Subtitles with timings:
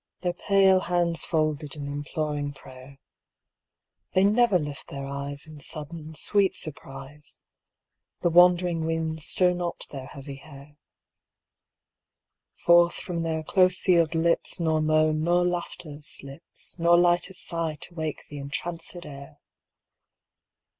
[0.21, 2.97] Their pale hands folded in imploring prayer;
[4.13, 7.39] They never lift their eyes In sudden, sweet surprise;
[8.21, 10.77] The wandering winds stir not their heavy hair;
[12.55, 16.79] Forth from their close sealed lips Nor moan, nor laughter, slips.
[16.79, 19.37] Nor lightest sigh to wake the entranced air